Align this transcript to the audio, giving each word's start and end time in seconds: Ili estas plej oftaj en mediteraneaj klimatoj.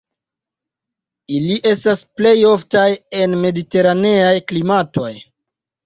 Ili 1.41 1.57
estas 1.73 2.03
plej 2.21 2.33
oftaj 2.55 2.89
en 3.21 3.39
mediteraneaj 3.47 4.35
klimatoj. 4.51 5.17